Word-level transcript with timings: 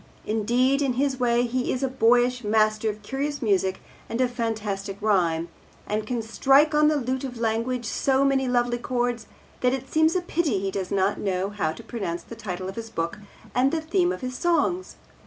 Indeed, 0.25 0.81
in 0.81 0.93
his 0.93 1.19
way 1.19 1.43
he 1.43 1.71
is 1.71 1.83
a 1.83 1.87
boyish 1.87 2.43
master 2.43 2.89
of 2.89 3.03
curious 3.03 3.39
music 3.39 3.81
and 4.09 4.19
of 4.19 4.31
fantastic 4.31 4.97
rhyme, 4.99 5.49
and 5.85 6.07
can 6.07 6.23
strike 6.23 6.73
on 6.73 6.87
the 6.87 6.95
lute 6.95 7.23
of 7.23 7.37
language 7.37 7.85
so 7.85 8.25
many 8.25 8.47
lovely 8.47 8.79
chords 8.79 9.27
that 9.59 9.73
it 9.73 9.91
seems 9.91 10.15
a 10.15 10.21
pity 10.21 10.57
he 10.57 10.71
does 10.71 10.89
not 10.89 11.19
know 11.19 11.49
how 11.51 11.71
to 11.73 11.83
pronounce 11.83 12.23
the 12.23 12.35
title 12.35 12.67
of 12.67 12.77
his 12.77 12.89
book 12.89 13.19
and 13.53 13.71
the 13.71 13.79
theme 13.79 14.11
of 14.11 14.21
his 14.21 14.35
songs. 14.35 14.95